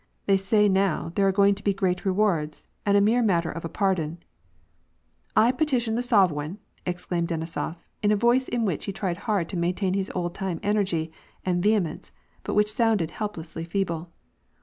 [0.25, 3.63] They say now there are going to be great rewards, and a mere matter of
[3.63, 4.17] a pardon
[5.45, 9.57] "—"I petition the soveweign!" exclaimed Denisof, in a voice in which he tried hard to
[9.57, 11.11] maintain his old time energy
[11.45, 12.11] and vehe mence,
[12.41, 14.09] but which sounded helplessly feeble.